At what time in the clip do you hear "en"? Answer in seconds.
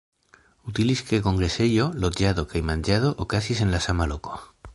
3.69-3.75